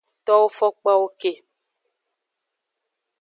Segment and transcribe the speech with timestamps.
[0.25, 1.31] Towo fokpawo ke.